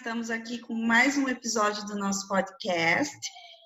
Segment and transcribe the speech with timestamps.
[0.00, 3.14] estamos aqui com mais um episódio do nosso podcast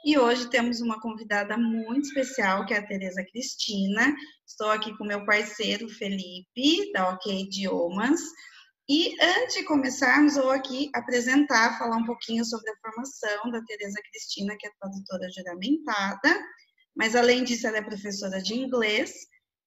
[0.05, 4.13] e hoje temos uma convidada muito especial, que é a Tereza Cristina.
[4.45, 8.21] Estou aqui com meu parceiro Felipe, da OK Idiomas.
[8.89, 14.01] E antes de começarmos, vou aqui apresentar, falar um pouquinho sobre a formação da Tereza
[14.11, 16.45] Cristina, que é tradutora juramentada,
[16.97, 19.15] mas além disso, ela é professora de inglês,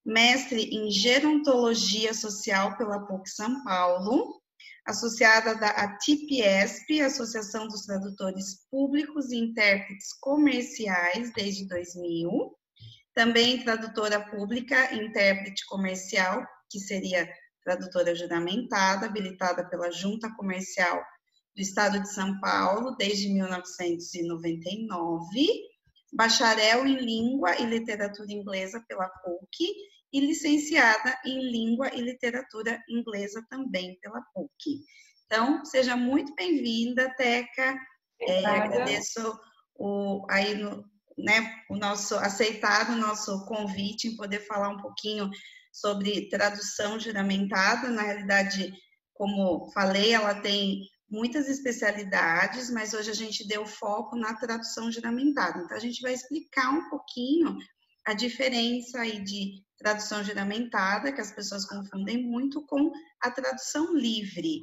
[0.04, 4.37] mestre em gerontologia social pela PUC São Paulo,
[4.88, 12.56] associada da ATIPESP, Associação dos Tradutores Públicos e Intérpretes Comerciais, desde 2000.
[13.14, 17.30] Também tradutora pública, intérprete comercial, que seria
[17.62, 21.04] tradutora juramentada, habilitada pela Junta Comercial
[21.54, 25.46] do Estado de São Paulo, desde 1999.
[26.14, 29.66] Bacharel em Língua e Literatura Inglesa pela PUC
[30.12, 34.84] e licenciada em Língua e Literatura Inglesa também pela PUC.
[35.26, 37.78] Então, seja muito bem-vinda, Teca.
[38.20, 39.38] É, agradeço
[39.74, 40.84] o, aí no,
[41.16, 45.30] né, o nosso aceitar o nosso convite em poder falar um pouquinho
[45.72, 47.90] sobre tradução juramentada.
[47.90, 48.72] Na realidade,
[49.12, 50.80] como falei, ela tem
[51.10, 55.62] muitas especialidades, mas hoje a gente deu foco na tradução juramentada.
[55.62, 57.56] Então, a gente vai explicar um pouquinho
[58.06, 64.60] a diferença aí de tradução juramentada, que as pessoas confundem muito, com a tradução livre.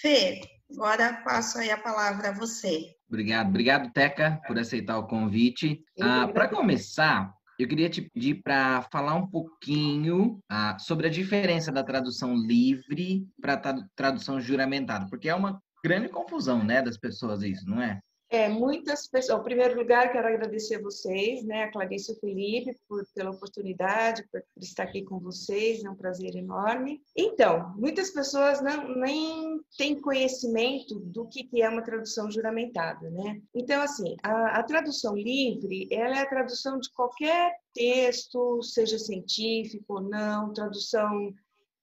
[0.00, 2.94] Fê, agora passo aí a palavra a você.
[3.08, 5.80] Obrigado, obrigado, Teca, por aceitar o convite.
[6.00, 11.70] Ah, para começar, eu queria te pedir para falar um pouquinho ah, sobre a diferença
[11.70, 13.56] da tradução livre para
[13.94, 18.00] tradução juramentada, porque é uma grande confusão, né, das pessoas isso, não é?
[18.28, 19.40] É, muitas pessoas.
[19.40, 23.30] Em primeiro lugar, quero agradecer a vocês, né, a Clarice e o Felipe, por, pela
[23.30, 27.00] oportunidade, por, por, estar aqui com vocês, é um prazer enorme.
[27.16, 33.40] Então, muitas pessoas não, nem têm conhecimento do que, que é uma tradução juramentada, né?
[33.54, 39.84] Então, assim, a, a tradução livre, ela é a tradução de qualquer texto, seja científico
[39.94, 41.32] ou não, tradução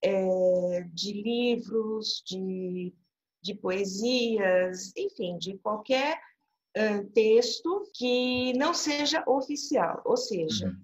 [0.01, 2.93] é, de livros, de
[3.43, 6.17] de poesias, enfim, de qualquer
[7.13, 10.75] texto que não seja oficial, ou seja, uhum.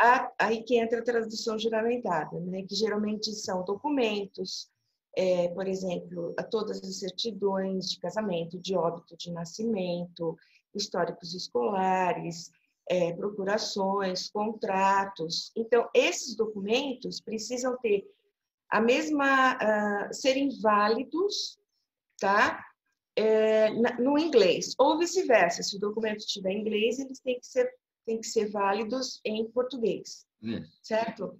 [0.00, 4.70] a, aí que entra a tradução juramentada, né, que geralmente são documentos,
[5.16, 10.36] é, por exemplo, a todas as certidões de casamento, de óbito, de nascimento,
[10.74, 12.50] históricos escolares,
[12.88, 15.52] é, procurações, contratos.
[15.56, 18.04] Então, esses documentos precisam ter
[18.70, 21.58] a mesma, uh, serem válidos,
[22.18, 22.64] tá?
[23.16, 25.62] É, no inglês, ou vice-versa.
[25.62, 27.70] Se o documento estiver em inglês, eles têm que ser,
[28.04, 30.64] têm que ser válidos em português, hum.
[30.82, 31.38] certo?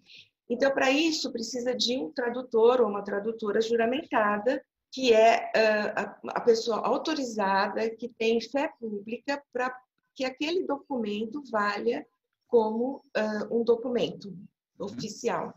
[0.49, 4.63] Então, para isso, precisa de um tradutor ou uma tradutora juramentada,
[4.93, 9.77] que é uh, a, a, pessoa autorizada, que tem fé pública para
[10.15, 12.07] que aquele documento valha
[12.47, 14.87] como uh, um documento uhum.
[14.87, 15.53] oficial,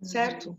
[0.00, 0.56] certo?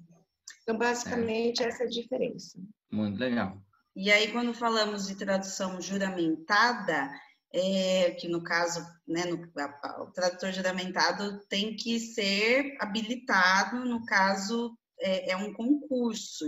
[0.61, 1.67] Então, basicamente, é.
[1.67, 2.59] essa é a diferença.
[2.91, 3.57] Muito legal.
[3.95, 7.09] E aí, quando falamos de tradução juramentada,
[7.53, 14.05] é, que no caso, né, no, a, o tradutor juramentado tem que ser habilitado, no
[14.05, 16.45] caso, é, é um concurso,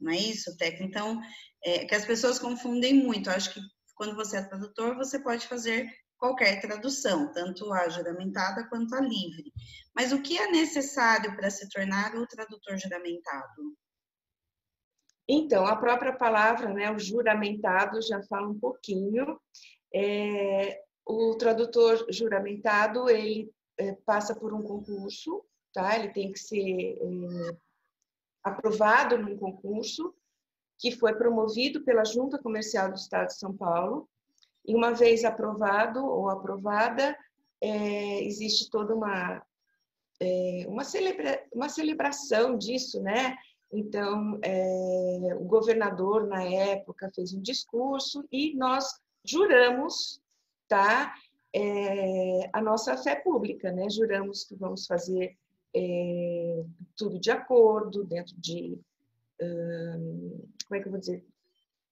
[0.00, 0.84] não é isso, Teca?
[0.84, 1.20] Então,
[1.64, 3.28] é, que as pessoas confundem muito.
[3.28, 3.60] Eu acho que
[3.96, 9.52] quando você é tradutor, você pode fazer qualquer tradução, tanto a juramentada quanto a livre.
[9.94, 13.76] Mas o que é necessário para se tornar o tradutor juramentado?
[15.28, 19.40] Então, a própria palavra, né, o juramentado, já fala um pouquinho.
[19.92, 25.98] É, o tradutor juramentado, ele é, passa por um concurso, tá?
[25.98, 27.56] Ele tem que ser é,
[28.42, 30.14] aprovado num concurso
[30.78, 34.08] que foi promovido pela Junta Comercial do Estado de São Paulo.
[34.64, 37.16] E uma vez aprovado ou aprovada,
[37.60, 39.42] é, existe toda uma
[40.20, 43.36] é, uma, celebra uma celebração disso, né?
[43.76, 50.18] Então, é, o governador, na época, fez um discurso e nós juramos
[50.66, 51.14] tá,
[51.54, 53.90] é, a nossa fé pública, né?
[53.90, 55.36] juramos que vamos fazer
[55.74, 56.64] é,
[56.96, 58.78] tudo de acordo, dentro de.
[59.42, 61.22] Hum, como é que eu vou dizer?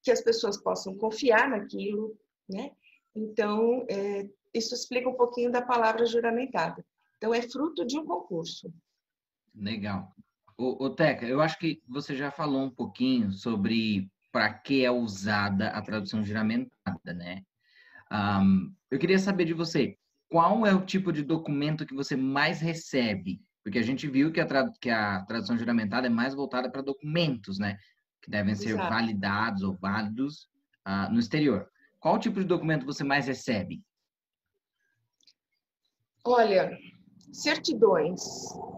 [0.03, 2.17] Que as pessoas possam confiar naquilo,
[2.49, 2.73] né?
[3.14, 6.82] Então, é, isso explica um pouquinho da palavra juramentada.
[7.19, 8.73] Então, é fruto de um concurso.
[9.55, 10.11] Legal.
[10.56, 15.69] O, Teca, eu acho que você já falou um pouquinho sobre para que é usada
[15.69, 17.43] a tradução juramentada, né?
[18.11, 19.97] Um, eu queria saber de você,
[20.29, 23.41] qual é o tipo de documento que você mais recebe?
[23.62, 26.83] Porque a gente viu que a, tra que a tradução juramentada é mais voltada para
[26.83, 27.77] documentos, né?
[28.23, 28.89] Que devem ser Exato.
[28.89, 30.49] validados ou válidos.
[30.87, 31.69] uh, no exterior,
[31.99, 33.83] qual tipo de documento você mais recebe?
[36.25, 36.71] Olha,
[37.35, 38.23] certidões,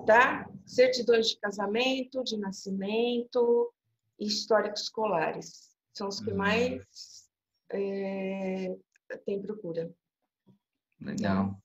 [0.06, 0.48] tá?
[0.64, 3.72] Certidões de casamento, de nascimento
[4.18, 5.76] e históricos escolares.
[5.92, 6.38] São os que uhum.
[6.38, 7.28] mais
[7.70, 8.74] é,
[9.24, 9.94] tem procura.
[11.00, 11.56] Legal.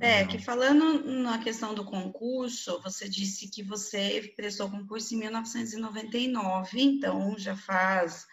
[0.00, 6.80] É, que falando na questão do concurso, você disse que você prestou concurso em 1999,
[6.80, 8.26] então já faz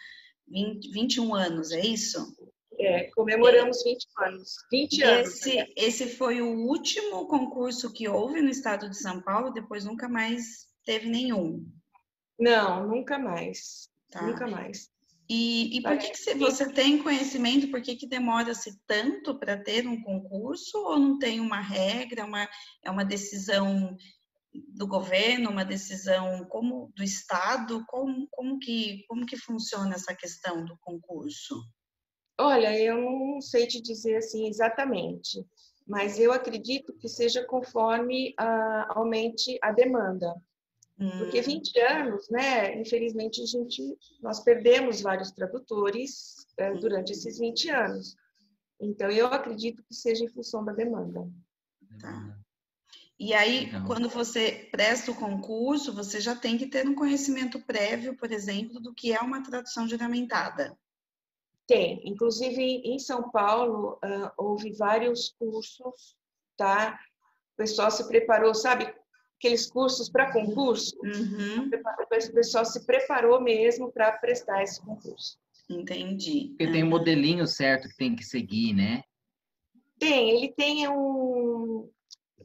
[0.47, 2.25] 20, 21 anos, é isso?
[2.79, 4.55] É, comemoramos 20 anos.
[4.71, 5.29] 20 anos.
[5.29, 5.67] Esse, né?
[5.75, 10.67] esse foi o último concurso que houve no estado de São Paulo, depois nunca mais
[10.85, 11.65] teve nenhum.
[12.39, 13.89] Não, nunca mais.
[14.11, 14.21] Tá.
[14.21, 14.89] Nunca mais.
[15.29, 19.85] E, e por que, que você tem conhecimento, por que, que demora-se tanto para ter
[19.85, 22.47] um concurso, ou não tem uma regra, uma,
[22.83, 23.97] é uma decisão
[24.69, 27.83] do governo, uma decisão como do Estado?
[27.87, 31.61] Como, como, que, como que funciona essa questão do concurso?
[32.39, 35.45] Olha, eu não sei te dizer assim exatamente,
[35.85, 40.35] mas eu acredito que seja conforme uh, aumente a demanda.
[41.19, 41.83] Porque 20 hum.
[41.89, 42.79] anos, né?
[42.79, 48.15] Infelizmente, a gente, nós perdemos vários tradutores é, durante esses 20 anos.
[48.81, 51.29] Então, eu acredito que seja em função da demanda.
[52.01, 52.37] Tá.
[53.19, 58.15] E aí, quando você presta o concurso, você já tem que ter um conhecimento prévio,
[58.15, 60.77] por exemplo, do que é uma tradução juramentada.
[61.67, 62.01] Tem.
[62.03, 66.15] Inclusive, em São Paulo, uh, houve vários cursos,
[66.55, 66.97] tá?
[67.53, 68.93] O pessoal se preparou, sabe?
[69.37, 71.69] aqueles cursos para concurso, uhum.
[71.69, 75.37] o pessoal se preparou mesmo para prestar esse concurso.
[75.69, 76.49] Entendi.
[76.49, 79.03] Porque tem um modelinho certo que tem que seguir, né?
[79.99, 81.89] Tem, ele tem um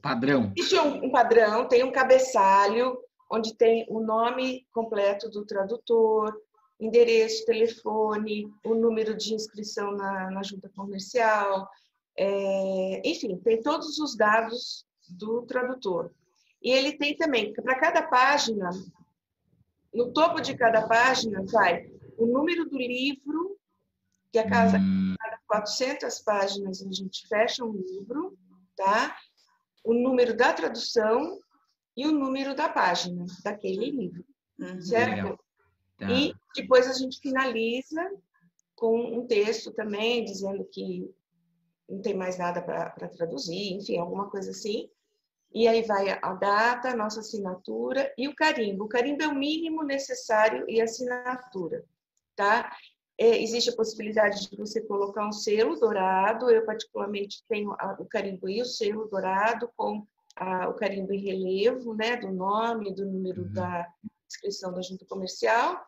[0.01, 0.51] padrão.
[0.55, 2.97] Existe um, um padrão, tem um cabeçalho
[3.31, 6.35] onde tem o nome completo do tradutor,
[6.79, 11.69] endereço, telefone, o número de inscrição na, na junta comercial,
[12.17, 16.11] é, enfim, tem todos os dados do tradutor.
[16.61, 18.69] E ele tem também, para cada página,
[19.93, 23.57] no topo de cada página, vai o número do livro,
[24.31, 25.15] que a casa, hum.
[25.19, 28.37] cada 400 páginas a gente fecha um livro,
[28.75, 29.15] tá?
[29.83, 31.39] O número da tradução
[31.95, 34.25] e o número da página daquele livro,
[34.59, 34.81] uhum.
[34.81, 35.37] certo?
[36.07, 36.11] Tá.
[36.11, 38.11] E depois a gente finaliza
[38.75, 41.09] com um texto também dizendo que
[41.87, 44.89] não tem mais nada para traduzir, enfim, alguma coisa assim.
[45.53, 48.85] E aí vai a data, a nossa assinatura e o carimbo.
[48.85, 51.85] O carimbo é o mínimo necessário e a assinatura,
[52.35, 52.75] tá?
[53.17, 56.49] É, existe a possibilidade de você colocar um selo dourado.
[56.49, 61.93] Eu, particularmente, tenho o carimbo e o selo dourado com a, o carimbo em relevo,
[61.93, 62.17] né?
[62.17, 63.53] Do nome, do número uhum.
[63.53, 63.87] da
[64.27, 65.79] inscrição da junta comercial.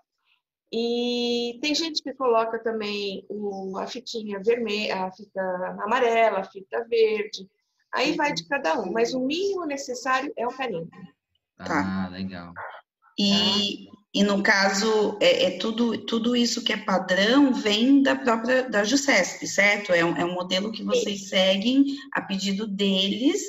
[0.77, 5.41] E tem gente que coloca também o, a fitinha vermelha, a fita
[5.79, 7.49] amarela, a fita verde.
[7.93, 10.89] Aí vai de cada um, mas o mínimo necessário é o carimbo.
[11.55, 12.05] Tá.
[12.05, 12.53] Ah, legal.
[13.17, 18.69] E, e no caso, é, é, tudo, tudo isso que é padrão vem da própria
[18.69, 19.93] da JUSESP, certo?
[19.93, 21.27] É um, é um modelo que vocês Sim.
[21.27, 23.41] seguem a pedido deles,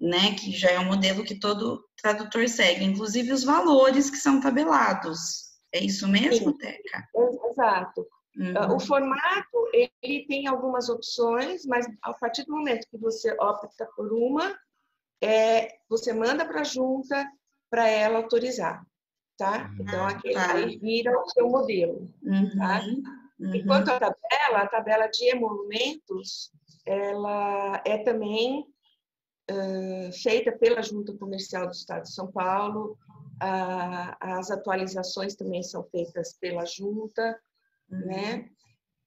[0.00, 0.34] né?
[0.34, 5.45] Que já é um modelo que todo tradutor segue, inclusive os valores que são tabelados.
[5.72, 6.58] É isso mesmo, Sim.
[6.58, 7.08] Teca?
[7.50, 8.06] Exato.
[8.36, 8.76] Uhum.
[8.76, 9.68] O formato,
[10.02, 14.54] ele tem algumas opções, mas a partir do momento que você opta por uma,
[15.22, 17.26] é, você manda para a junta
[17.70, 18.84] para ela autorizar,
[19.38, 19.70] tá?
[19.70, 19.76] Uhum.
[19.80, 20.52] Então, aquele tá.
[20.52, 22.50] aí vira o seu modelo, uhum.
[22.58, 22.82] tá?
[23.40, 23.54] Uhum.
[23.54, 26.52] Enquanto a tabela, a tabela de emolumentos,
[26.84, 28.66] ela é também
[29.50, 32.98] uh, feita pela Junta Comercial do Estado de São Paulo,
[33.40, 37.38] as atualizações também são feitas pela Junta,
[37.88, 38.34] né?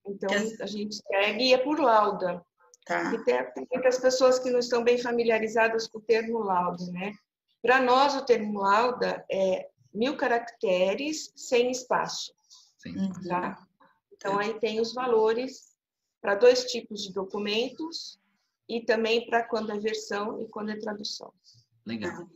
[0.06, 0.14] Uhum.
[0.14, 0.30] Então,
[0.62, 2.44] a gente segue e é por lauda.
[2.86, 3.14] Tá.
[3.14, 7.14] E tem, tem muitas pessoas que não estão bem familiarizadas com o termo lauda, né?
[7.62, 12.34] Para nós, o termo lauda é mil caracteres sem espaço.
[12.78, 13.12] Sim.
[13.28, 13.68] Tá?
[14.14, 15.76] Então, aí tem os valores
[16.22, 18.20] para dois tipos de documentos
[18.68, 21.34] e também para quando é versão e quando é tradução.
[21.86, 22.28] Legal.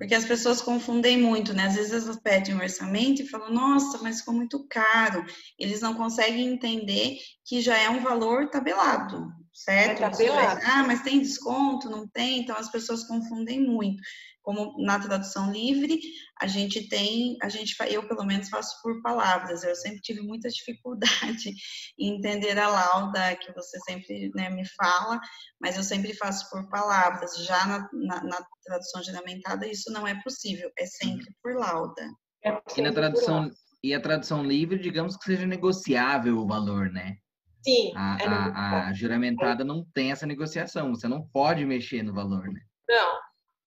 [0.00, 1.66] Porque as pessoas confundem muito, né?
[1.66, 5.22] Às vezes elas pedem um orçamento e falam, nossa, mas ficou muito caro.
[5.58, 10.02] Eles não conseguem entender que já é um valor tabelado, certo?
[10.02, 10.60] É tabelado.
[10.64, 11.90] Ah, mas tem desconto?
[11.90, 12.40] Não tem?
[12.40, 14.00] Então as pessoas confundem muito
[14.42, 15.98] como na tradução livre,
[16.40, 20.48] a gente tem, a gente, eu pelo menos faço por palavras, eu sempre tive muita
[20.48, 21.52] dificuldade
[21.98, 25.20] em entender a lauda que você sempre né, me fala,
[25.60, 30.20] mas eu sempre faço por palavras, já na, na, na tradução geramentada isso não é
[30.22, 32.02] possível, é sempre por lauda.
[32.44, 33.50] É e na tradução,
[33.82, 37.16] e a tradução livre, digamos que seja negociável o valor, né?
[37.62, 37.92] Sim.
[37.94, 42.48] A, é a, a juramentada não tem essa negociação, você não pode mexer no valor,
[42.48, 42.60] né?
[42.88, 43.20] Não,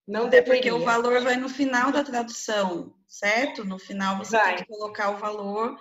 [0.06, 0.54] não Até deveria.
[0.54, 3.64] porque o valor vai no final da tradução, certo?
[3.64, 4.56] No final você Vai.
[4.56, 5.76] tem que colocar o valor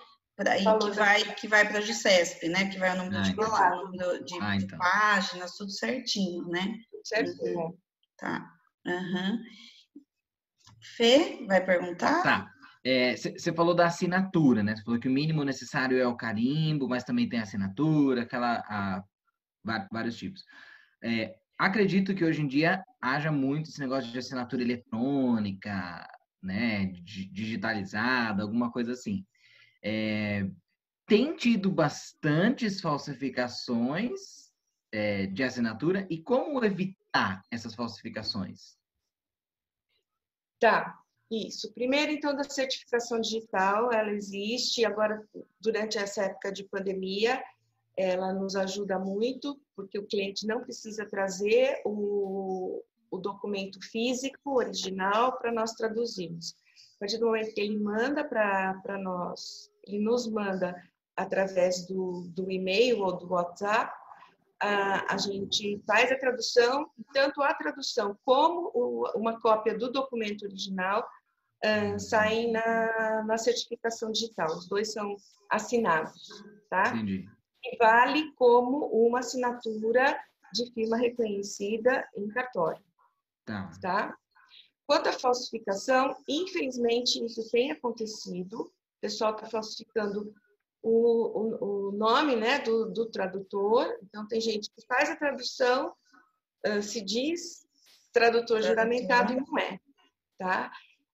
[0.64, 2.68] Valor que da- vai que vai para a Jusesp, né?
[2.70, 3.46] Que vai o número Ah, de então.
[3.80, 4.80] o número de, Ah, de então.
[4.80, 6.76] páginas, tudo certinho, né?
[7.04, 7.78] Certinho.
[8.18, 8.52] Tá.
[8.88, 9.40] Aham.
[10.98, 12.22] Fê, vai perguntar?
[12.24, 12.50] Tá.
[13.38, 14.76] Você falou da assinatura, né?
[14.76, 18.56] Você falou que o mínimo necessário é o carimbo, mas também tem a assinatura, aquela,
[18.68, 19.04] a-
[19.92, 20.44] vários tipos.
[21.02, 26.08] É, acredito que hoje em dia haja muito esse negócio de assinatura eletrônica,
[26.42, 26.86] né?
[26.86, 29.26] di- Digitalizada, alguma coisa assim.
[29.82, 30.48] É,
[31.06, 34.52] tem tido bastantes falsificações
[34.92, 38.78] é, de assinatura e como evitar essas falsificações?
[40.60, 40.98] Tá,
[41.30, 41.74] isso.
[41.74, 44.86] Primeiro, então, da certificação digital, ela existe.
[44.86, 45.22] Agora,
[45.60, 47.44] durante essa época de pandemia,
[47.98, 55.38] ela nos ajuda muito, porque o cliente não precisa trazer o, o documento físico original
[55.38, 56.56] para nós traduzirmos.
[56.96, 60.76] A partir do momento que ele manda para nós, ele nos manda
[61.16, 63.94] através do, do e-mail ou do WhatsApp,
[64.60, 70.44] a, a gente faz a tradução, tanto a tradução como o- uma cópia do documento
[70.46, 71.06] original
[71.64, 74.48] ah, saem na, na certificação digital.
[74.48, 75.16] Os dois são
[75.50, 76.96] assinados, tá?
[76.96, 77.30] Entendi.
[77.66, 80.20] E vale como uma assinatura
[80.54, 82.84] de firma reconhecida em cartório,
[83.46, 83.72] Tá.
[83.82, 84.18] tá?
[84.86, 88.62] Quanto à falsificação, infelizmente isso tem acontecido.
[88.62, 90.34] O pessoal está falsificando
[90.82, 93.98] o, o, o nome né, do, do tradutor.
[94.04, 95.94] Então, tem gente que faz a tradução,
[96.66, 97.66] ah, se diz
[98.12, 98.62] tradutor Tradutor.
[98.62, 99.80] juramentado e não é,
[100.38, 100.72] tá?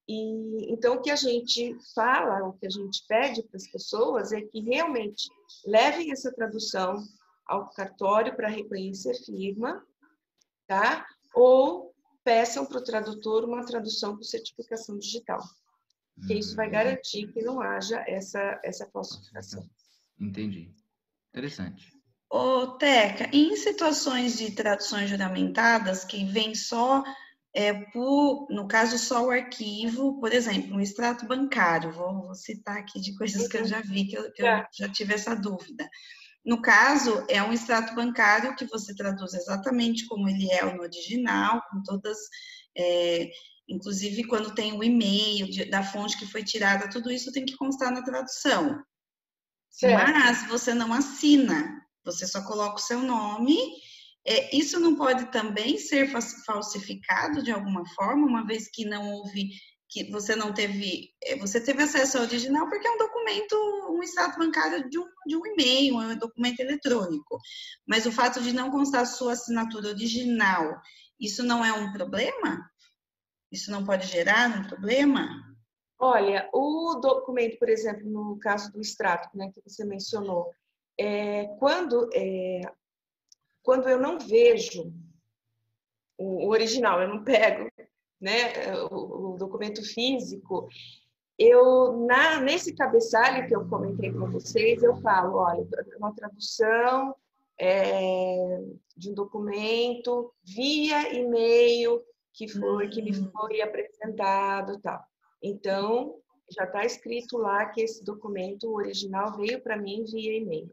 [0.09, 4.31] E, então, o que a gente fala, o que a gente pede para as pessoas
[4.31, 5.29] é que realmente
[5.67, 7.07] levem essa tradução
[7.45, 9.85] ao cartório para reconhecer firma,
[10.65, 11.05] tá?
[11.31, 15.43] Ou peçam para o tradutor uma tradução com certificação digital,
[16.25, 19.63] que isso vai Hum, garantir que não haja essa, essa falsificação.
[20.19, 20.73] Entendi.
[21.29, 21.95] Interessante.
[22.31, 27.03] Ô, Teca, em situações de traduções juramentadas que vem só,
[27.53, 32.77] é, por, no caso, só o arquivo, por exemplo, um extrato bancário, vou, vou citar
[32.77, 35.89] aqui de coisas que eu já vi, que eu, que eu já tive essa dúvida.
[36.45, 41.61] No caso, é um extrato bancário que você traduz exatamente como ele é no original,
[41.69, 42.17] com todas,
[42.77, 43.29] é,
[43.67, 47.57] inclusive quando tem o e-mail de- da fonte que foi tirada, tudo isso tem que
[47.57, 48.81] constar na tradução.
[49.69, 50.11] Certo.
[50.11, 53.57] Mas você não assina, você só coloca o seu nome.
[54.25, 59.11] É, isso não pode também ser fa- falsificado de alguma forma, uma vez que não
[59.13, 59.49] houve,
[59.89, 63.55] que você não teve, é, você teve acesso ao original porque é um documento,
[63.89, 67.39] um extrato bancário de um, de um e-mail, é um documento eletrônico.
[67.87, 70.79] Mas o fato de não constar sua assinatura original,
[71.19, 72.69] isso não é um problema?
[73.51, 75.27] Isso não pode gerar um problema?
[75.99, 80.49] Olha, o documento, por exemplo, no caso do extrato, né, que você mencionou,
[80.97, 82.61] é, quando, é,
[83.63, 84.93] quando eu não vejo
[86.17, 87.69] o, original, eu não pego
[88.19, 90.67] né, o, o documento físico,
[91.37, 95.65] eu na, nesse cabeçalho que eu comentei com vocês, eu falo, olha,
[95.97, 97.15] uma tradução
[97.57, 98.61] é,
[98.95, 102.01] de um documento via e-mail
[102.33, 103.29] que foi que me Hum.
[103.31, 105.03] foi apresentado, tal.
[105.41, 106.15] Então,
[106.49, 110.71] já está escrito lá que esse documento original veio para mim via e-mail.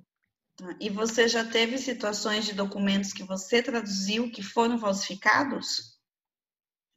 [0.56, 0.74] Tá.
[0.80, 5.96] E você já teve situações de documentos que você traduziu que foram falsificados?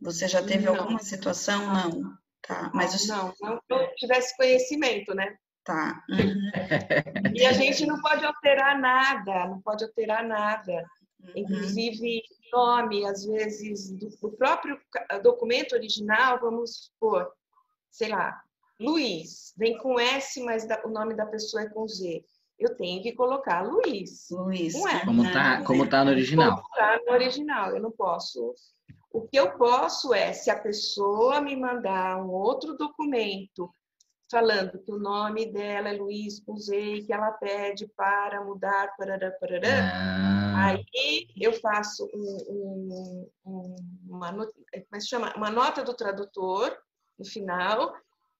[0.02, 0.76] Você já teve Não.
[0.78, 1.66] alguma situação?
[1.74, 2.18] Não.
[2.42, 5.38] Tá, mas os- não, não que eu tivesse conhecimento, né?
[5.64, 6.04] tá.
[6.10, 6.52] Uhum.
[7.36, 10.72] E a gente não pode alterar nada, não pode alterar nada.
[11.20, 11.32] Uhum.
[11.36, 14.80] Inclusive, nome, às vezes, do, do próprio
[15.22, 17.32] documento original, vamos supor,
[17.92, 18.42] sei lá,
[18.80, 22.24] Luiz, vem com S, mas o nome da pessoa é com Z.
[22.60, 24.28] Eu tenho que colocar Luiz.
[24.30, 24.74] Luiz.
[24.74, 25.06] Não é.
[25.06, 26.56] Como tá, como tá no original.
[26.56, 28.54] Como tá no original, eu não posso.
[29.12, 33.72] O que eu posso é, se a pessoa me mandar um outro documento
[34.30, 39.32] falando que o nome dela é Luiz com Z que ela pede para mudar, parará,
[39.32, 40.86] parará, Ah, Aí
[41.40, 43.76] eu faço um- um- um-
[44.10, 44.48] uma, como
[44.94, 45.34] é chama?
[45.36, 46.78] uma nota do tradutor
[47.18, 47.94] no final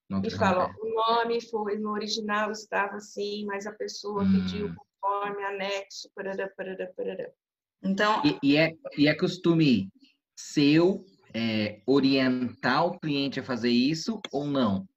[0.10, 4.32] não, e falo, ó, o nome foi no original estava assim, mas a pessoa Hum.
[4.32, 7.30] pediu conforme anexo, parará, parará, parará.
[7.84, 9.90] Então, E, e é, e é costume
[10.36, 14.88] seu é, orientar o cliente a fazer isso ou não?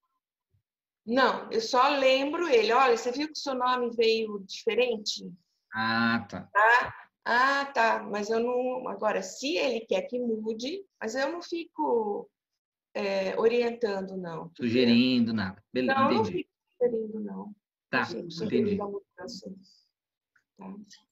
[1.04, 5.31] Não, eu só lembro ele, olha, você viu que seu nome veio diferente?
[5.75, 6.49] Ah, tá.
[6.52, 6.95] tá.
[7.25, 8.88] Ah, tá, mas eu não.
[8.88, 12.28] Agora, se ele quer que mude, mas eu não fico
[12.94, 14.50] é, orientando, não.
[14.56, 15.62] Sugerindo nada.
[15.72, 16.49] Beleza, não, entendi.
[16.80, 17.54] não sugerindo, não.
[17.90, 18.08] Tá,
[18.42, 18.76] entendi.
[18.76, 19.26] Tá?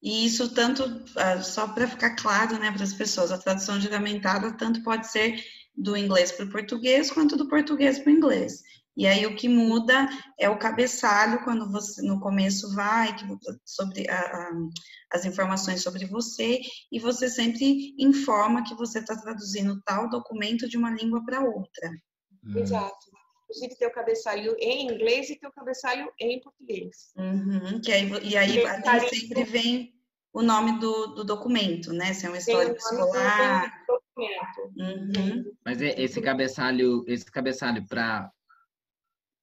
[0.02, 0.82] E isso tanto,
[1.16, 5.42] ah, só para ficar claro, né, para as pessoas, a tradução juramentada tanto pode ser
[5.76, 8.62] do inglês para o português, quanto do português para o inglês.
[9.00, 10.07] E aí o que muda
[10.38, 13.25] é o cabeçalho quando você no começo vai que,
[13.64, 14.50] sobre a, a,
[15.14, 16.61] as informações sobre você
[16.92, 21.90] e você sempre informa que você está traduzindo tal documento de uma língua para outra.
[22.45, 23.07] Hum, Exato.
[23.45, 27.11] Inclusive, tem o cabeçalho em inglês e tem o cabeçalho em português.
[27.16, 29.95] Uhum, que aí, e aí ali sempre vem
[30.30, 32.12] o nome do, do documento, né?
[32.12, 33.83] Se é um histórico escolar.
[33.87, 34.61] do documento.
[34.76, 35.52] Uhum.
[35.64, 38.30] Mas é- esse cabeçalho, esse cabeçalho para,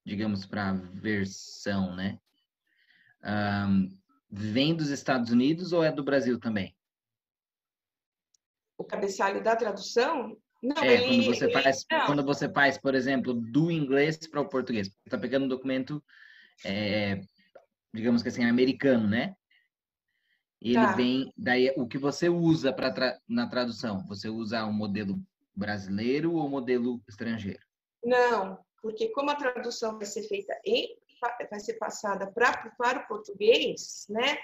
[0.08, 2.18] digamos, para versão, né?
[3.22, 3.90] Ahn,
[4.32, 6.74] vem dos Estados Unidos ou é do Brasil também?
[8.78, 10.38] O cabeçalho da tradução?
[10.64, 14.18] Não, É, ele, quando você ele- faz, não, quando você faz, por exemplo, do inglês
[14.18, 14.88] para o português.
[14.88, 16.02] Você está pegando um documento,
[16.64, 17.20] é,
[17.94, 19.36] digamos que assim, americano, né?
[20.62, 20.96] E ele Tá.
[20.96, 24.06] vem, daí o que você usa para tra na tradução?
[24.08, 25.22] Você usa o modelo
[25.54, 27.60] brasileiro ou o modelo estrangeiro?
[28.04, 30.98] Não, porque como a tradução vai ser feita em,
[31.52, 34.38] vai ser passada pra, para o português, né?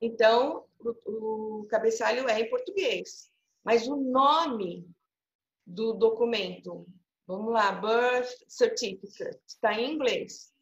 [0.00, 3.28] Então, o, o cabeçalho é em português.
[3.64, 4.88] Mas o nome
[5.66, 6.86] do documento,
[7.26, 10.52] vamos lá, birth certificate, está em inglês,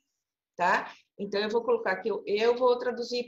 [0.57, 0.91] tá?
[1.19, 3.27] Então, eu vou colocar aqui, eu, vou traduzir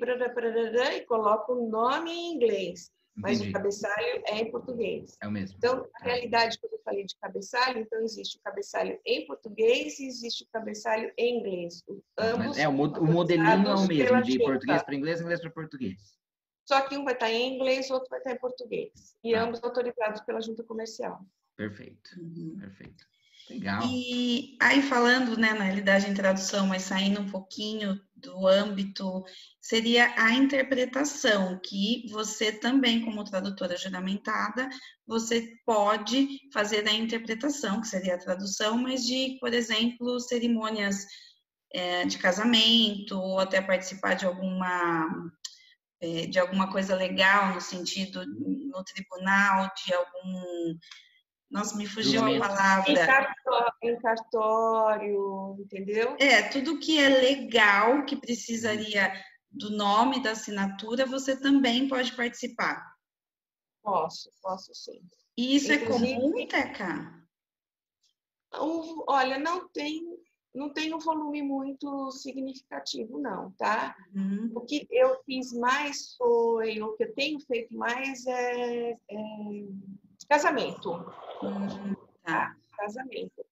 [0.96, 3.50] e coloco o nome em inglês, mas Entendi.
[3.50, 5.16] o cabeçalho é em português.
[5.20, 5.56] É o mesmo.
[5.58, 10.06] Então, na realidade, quando eu falei de cabeçalho, então existe o cabeçalho em português e
[10.06, 11.82] existe o cabeçalho em inglês.
[12.16, 14.44] Ambos é, o, mo- o modelinho é o mesmo, de junta.
[14.44, 16.18] português para inglês, inglês para português.
[16.64, 19.16] Só que um vai estar em inglês, o outro vai estar em português.
[19.24, 19.42] E Tá.
[19.42, 21.20] ambos autorizados pela junta comercial.
[21.56, 22.56] Perfeito, Uhum.
[22.60, 23.04] perfeito.
[23.50, 23.82] Legal.
[23.86, 29.24] E aí falando, né, na realidade em tradução, mas saindo um pouquinho do âmbito,
[29.60, 34.68] seria a interpretação, que você também, como tradutora juramentada,
[35.06, 41.06] você pode fazer a interpretação, que seria a tradução, mas de, por exemplo, cerimônias
[41.72, 45.30] eh, de casamento, ou até participar de alguma
[46.00, 50.78] eh, de alguma coisa legal no sentido no tribunal, de algum
[51.50, 52.44] nossa, me fugiu a Julgamento.
[52.90, 53.06] Em palavra.
[53.06, 56.16] cartório, em cartório, entendeu?
[56.20, 59.12] É, tudo que é legal, que precisaria
[59.50, 62.94] do nome, da assinatura, você também pode participar.
[63.82, 65.00] Posso, posso sim.
[65.36, 67.14] E isso é Inclusive- comum, Teca?
[68.54, 70.02] O- olha, não tem,
[70.54, 73.96] não tem um volume muito significativo, não, tá?
[74.14, 74.50] Uhum.
[74.54, 78.96] O que eu fiz mais foi, o que eu tenho feito mais é, é
[80.28, 80.92] casamento.
[81.42, 82.56] Hum, tá.
[82.76, 83.44] casamento.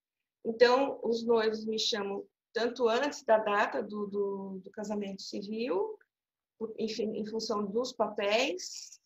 [0.45, 5.99] Então, os noivos me chamam tanto antes da data do, do, do casamento civil,
[6.79, 9.01] enfim, em função dos papéis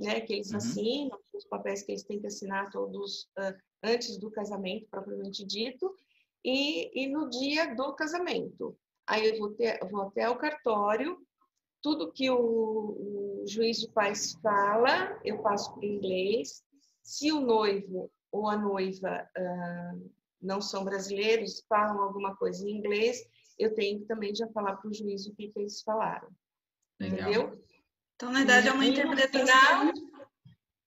[0.00, 0.56] né, que eles Uhum.
[0.56, 5.94] assinam, os papéis que eles têm que assinar todos ah, antes do casamento, propriamente dito,
[6.42, 8.76] e, e no dia do casamento.
[9.06, 11.18] Aí eu vou, ter, vou até o cartório,
[11.82, 16.62] tudo que o, o juiz de paz fala, eu passo para o inglês.
[17.02, 19.92] Se o noivo ou a noiva ah,
[20.40, 23.18] não são brasileiros, falam alguma coisa em inglês,
[23.58, 26.28] eu tenho que também já falar para o juiz o que, que eles falaram.
[26.98, 27.30] Legal.
[27.30, 27.64] Entendeu?
[28.14, 29.92] Então, na verdade, é uma interpretação.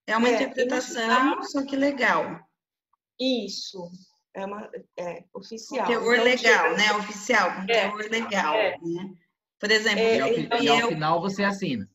[0.06, 2.39] É uma é, interpretação, só que legal.
[3.19, 3.89] Isso,
[4.34, 5.88] é uma é oficial.
[5.88, 6.93] Teor Então, legal, chega- né?
[6.97, 8.54] Oficial, com É, teor legal.
[8.56, 8.78] é.
[8.82, 9.15] Né?
[9.60, 11.89] Por exemplo, É, E ao, então, e ao eu, final você assina.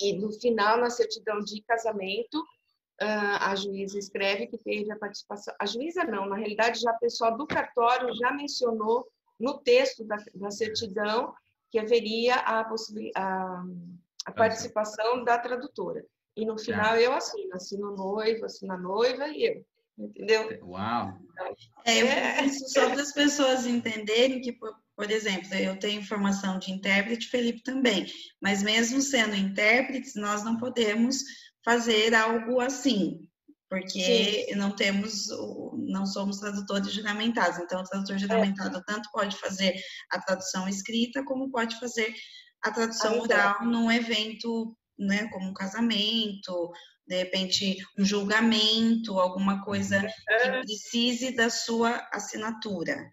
[0.00, 2.44] E no final, na certidão de casamento,
[3.00, 5.54] a juíza escreve que teve a participação.
[5.58, 9.06] A juíza não, na realidade, já o pessoal do cartório já mencionou
[9.38, 11.34] no texto da, da certidão
[11.70, 12.60] que haveria a,
[13.16, 13.64] a,
[14.26, 16.04] a participação da tradutora.
[16.36, 19.66] E no final eu assino, assino o noivo, assino a noiva e eu.
[19.96, 20.60] Entendeu?
[20.64, 21.16] Uau!
[21.84, 22.44] É, eu É.
[22.44, 27.28] isso só para as pessoas entenderem que, por, por exemplo, eu tenho formação de intérprete,
[27.28, 28.06] Felipe também,
[28.40, 31.18] mas mesmo sendo intérpretes, nós não podemos
[31.64, 33.28] fazer algo assim,
[33.68, 35.28] porque não temos,
[35.88, 37.58] não somos tradutores juramentados.
[37.58, 39.74] Então, o tradutor juramentado tanto pode fazer
[40.10, 42.14] a tradução escrita, como pode fazer
[42.62, 46.72] a tradução oral num evento, né, como um casamento,
[47.06, 53.10] de repente um julgamento, alguma coisa que precise da sua assinatura.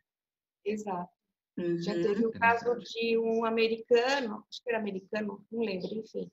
[0.63, 1.09] Exato.
[1.57, 1.81] Uhum.
[1.81, 6.31] Já teve o caso de um americano, acho que era americano, não lembro, enfim.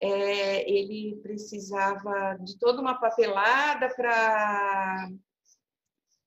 [0.00, 5.08] É, ele precisava de toda uma papelada para.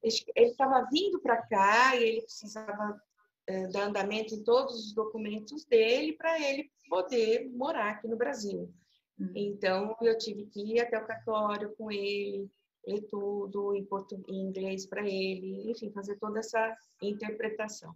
[0.02, 3.00] Ele estava vindo para cá e ele precisava
[3.48, 8.74] é, dar andamento em todos os documentos dele para ele poder morar aqui no Brasil.
[9.20, 9.32] Uhum.
[9.36, 12.50] Então, eu tive que ir até o cartório com ele,
[12.88, 17.94] ler tudo em, português, em inglês para ele, enfim, fazer toda essa interpretação.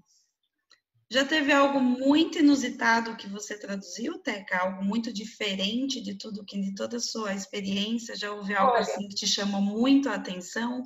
[1.13, 4.57] Já teve algo muito inusitado que você traduziu, Teca?
[4.57, 8.15] Algo muito diferente de tudo que de toda a sua experiência?
[8.15, 10.81] Já houve algo Olha, assim que te chamou muito a atenção?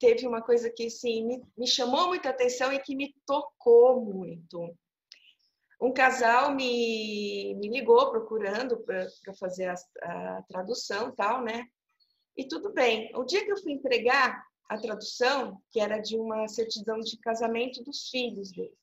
[0.00, 4.04] Teve uma coisa que sim me, me chamou muito a atenção e que me tocou
[4.04, 4.76] muito.
[5.80, 9.06] Um casal me, me ligou procurando para
[9.38, 11.66] fazer a, a tradução tal, né?
[12.36, 13.12] E tudo bem.
[13.14, 17.84] O dia que eu fui entregar a tradução, que era de uma certidão de casamento
[17.84, 18.76] dos filhos dele,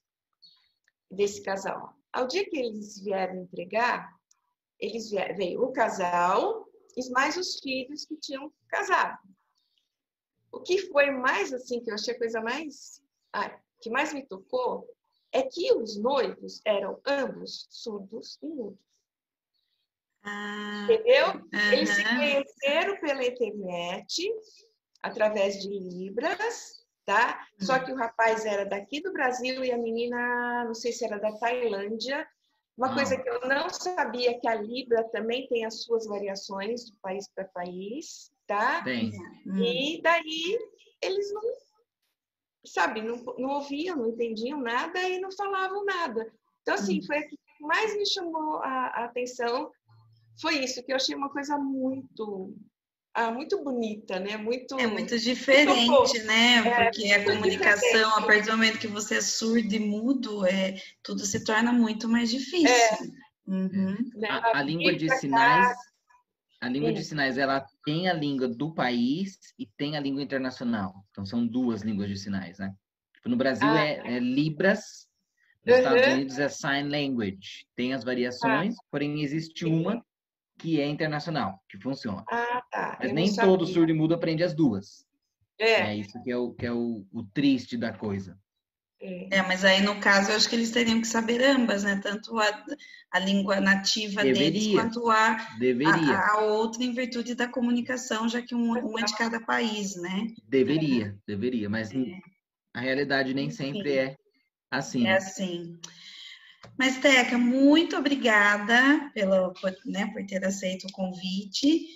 [1.14, 1.96] desse casal.
[2.12, 4.14] Ao dia que eles vieram entregar,
[4.80, 9.18] eles vieram, veio o casal e mais os filhos que tinham casado.
[10.52, 13.02] O que foi mais assim, que eu achei a coisa mais.
[13.32, 14.88] Ah, que mais me tocou,
[15.32, 18.80] é que os noivos eram ambos surdos e mudos.
[20.24, 21.50] Ah, Entendeu?
[21.72, 24.32] Eles se conheceram pela internet,
[25.02, 27.48] através de Libras, tá?
[27.60, 27.66] Uhum.
[27.66, 31.20] Só que o rapaz era daqui do Brasil e a menina, não sei se era
[31.20, 32.28] da Tailândia.
[32.78, 32.94] Uma ah.
[32.96, 36.96] coisa que eu não sabia é que a Libra também tem as suas variações de
[37.02, 38.84] país para país, tá?
[38.84, 39.12] Tem.
[39.58, 40.60] E daí
[41.02, 41.42] eles não,
[42.66, 46.32] sabe, não, não ouviam, não entendiam nada e não falavam nada.
[46.62, 47.06] Então, assim, uhum.
[47.06, 49.72] foi o que mais me chamou a, a atenção
[50.40, 52.56] foi isso, que eu achei uma coisa muito
[53.14, 54.38] ah, muito bonita, né?
[54.38, 56.58] Muito é muito diferente, muito né?
[56.58, 58.18] É, Porque a comunicação, diferente.
[58.18, 62.10] a partir do momento que você é surdo e mudo, é tudo se torna muito
[62.10, 62.68] mais difícil.
[62.68, 62.98] É.
[63.46, 63.98] Uhum.
[64.16, 65.76] Né, a, a língua de sinais,
[66.60, 66.96] a língua Sim.
[66.96, 70.96] de sinais, ela tem a língua do país e tem a língua internacional.
[71.12, 72.74] Então são duas línguas de sinais, né?
[73.16, 75.08] Tipo, no Brasil ah, é, é, Libras,
[75.66, 75.82] nos uhum.
[75.82, 77.68] Estados Unidos é Sign Language.
[77.76, 78.84] Tem as variações, ah.
[78.90, 80.04] porém existe uma
[80.58, 82.24] que é internacional, que funciona.
[82.30, 82.98] Ah, tá.
[83.02, 85.06] Mas nem todo surdo e mudo aprende as duas.
[85.60, 85.82] É.
[85.82, 88.38] É isso que é o, que é o, o triste da coisa.
[89.04, 89.40] É.
[89.40, 92.00] é, mas aí no caso eu acho que eles teriam que saber ambas, né?
[92.02, 92.66] Tanto a,
[93.12, 94.52] a língua nativa Deveria.
[94.52, 96.18] deles quanto a, Deveria.
[96.18, 99.98] A, a, outra em virtude da comunicação, já que um, um é de cada país,
[99.98, 100.28] né?
[100.48, 101.98] Deveria, deveria, mas é.
[102.74, 104.16] a realidade nem sempre é
[104.72, 105.06] assim.
[105.06, 105.78] É assim.
[106.78, 109.54] Mas, Teca, muito obrigada pelo,
[109.86, 111.88] né, por ter aceito o convite.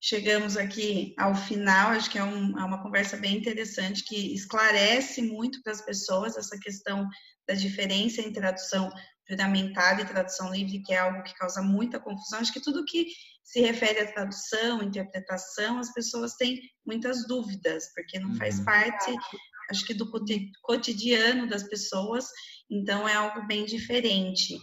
[0.00, 5.22] Chegamos aqui ao final, acho que é, um, é uma conversa bem interessante que esclarece
[5.22, 7.08] muito para as pessoas essa questão
[7.48, 8.90] da diferença em tradução
[9.28, 12.38] juramentada e tradução livre, que é algo que causa muita confusão.
[12.38, 13.06] Acho que tudo que
[13.42, 18.64] se refere à tradução, interpretação, as pessoas têm muitas dúvidas, porque não faz uhum.
[18.64, 19.14] parte,
[19.70, 20.10] acho que, do
[20.62, 22.26] cotidiano das pessoas
[22.70, 24.54] então é algo bem diferente.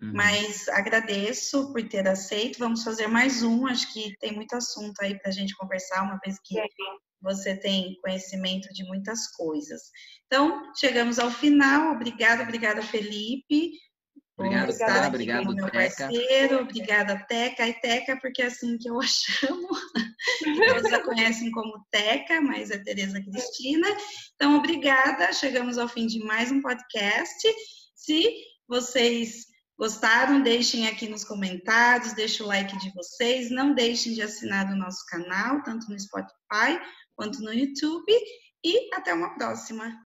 [0.00, 0.12] Uhum.
[0.14, 2.58] Mas agradeço por ter aceito.
[2.58, 3.66] Vamos fazer mais um.
[3.66, 6.54] Acho que tem muito assunto aí para a gente conversar, uma vez que
[7.20, 9.82] você tem conhecimento de muitas coisas.
[10.26, 11.94] Então, chegamos ao final.
[11.94, 13.72] Obrigada, obrigada, Felipe.
[14.38, 16.60] Obrigado, estar aqui obrigado, meu parceiro.
[16.60, 17.66] Obrigada, Teca.
[17.66, 19.68] E Teca, porque é assim que eu a chamo.
[20.68, 23.88] Todos a conhecem como Teca, mas é Tereza Cristina.
[24.36, 25.32] Então, obrigada.
[25.32, 27.48] Chegamos ao fim de mais um podcast.
[27.96, 28.32] Se
[28.68, 29.46] vocês
[29.76, 33.50] gostaram, deixem aqui nos comentários, deixem o like de vocês.
[33.50, 36.80] Não deixem de assinar o nosso canal, tanto no Spotify
[37.16, 38.12] quanto no YouTube.
[38.64, 39.92] E até uma próxima.